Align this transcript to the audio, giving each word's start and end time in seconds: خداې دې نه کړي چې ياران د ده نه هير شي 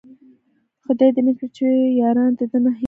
خداې 0.85 1.07
دې 1.15 1.21
نه 1.27 1.33
کړي 1.37 1.47
چې 1.57 1.65
ياران 2.01 2.31
د 2.39 2.41
ده 2.51 2.59
نه 2.63 2.69
هير 2.71 2.77
شي 2.77 2.79